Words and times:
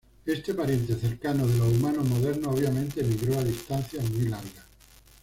Este 0.25 0.55
pariente 0.55 0.95
cercano 0.95 1.45
de 1.45 1.55
los 1.59 1.73
humanos 1.73 2.03
modernos, 2.09 2.55
obviamente, 2.55 3.01
emigró 3.01 3.37
a 3.37 3.43
distancias 3.43 4.03
muy 4.09 4.29
largas. 4.29 4.65